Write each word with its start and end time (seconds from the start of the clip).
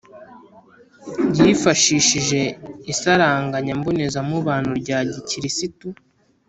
yifashishije 1.39 2.39
isaranganya 2.91 3.73
mbonezamubano 3.79 4.71
rya 4.81 4.99
gikirisitu. 5.11 5.87